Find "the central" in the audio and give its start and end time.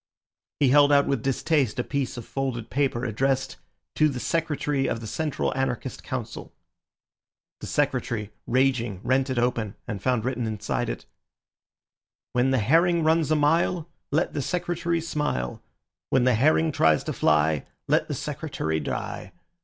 4.99-5.55